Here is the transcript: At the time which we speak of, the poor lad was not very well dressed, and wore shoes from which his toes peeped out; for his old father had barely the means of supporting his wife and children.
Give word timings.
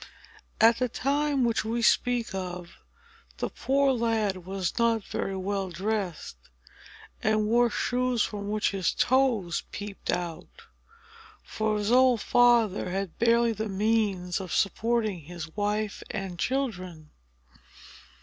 At 0.59 0.79
the 0.79 0.89
time 0.89 1.43
which 1.43 1.63
we 1.63 1.83
speak 1.83 2.33
of, 2.33 2.79
the 3.37 3.49
poor 3.51 3.93
lad 3.93 4.47
was 4.47 4.79
not 4.79 5.03
very 5.03 5.37
well 5.37 5.69
dressed, 5.69 6.37
and 7.21 7.45
wore 7.45 7.69
shoes 7.69 8.23
from 8.23 8.49
which 8.49 8.71
his 8.71 8.93
toes 8.95 9.61
peeped 9.71 10.09
out; 10.11 10.63
for 11.43 11.77
his 11.77 11.91
old 11.91 12.19
father 12.21 12.89
had 12.89 13.19
barely 13.19 13.51
the 13.53 13.69
means 13.69 14.39
of 14.41 14.51
supporting 14.51 15.19
his 15.19 15.55
wife 15.55 16.01
and 16.09 16.39
children. 16.39 17.11